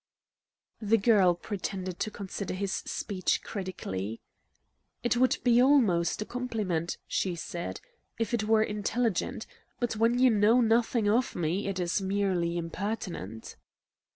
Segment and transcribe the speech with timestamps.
[0.81, 4.19] The girl pretended to consider his speech critically.
[5.03, 7.79] "It would be almost a compliment," she said,
[8.17, 9.45] "if it were intelligent,
[9.79, 13.57] but when you know nothing of me it is merely impertinent."